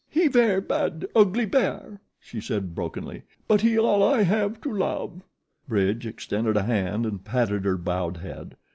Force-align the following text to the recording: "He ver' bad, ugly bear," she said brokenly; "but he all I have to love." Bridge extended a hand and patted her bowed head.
"He 0.09 0.27
ver' 0.27 0.61
bad, 0.61 1.05
ugly 1.15 1.45
bear," 1.45 2.01
she 2.19 2.41
said 2.41 2.73
brokenly; 2.73 3.21
"but 3.47 3.61
he 3.61 3.77
all 3.77 4.01
I 4.01 4.23
have 4.23 4.59
to 4.61 4.73
love." 4.73 5.21
Bridge 5.67 6.07
extended 6.07 6.57
a 6.57 6.63
hand 6.63 7.05
and 7.05 7.23
patted 7.23 7.65
her 7.65 7.77
bowed 7.77 8.17
head. 8.17 8.55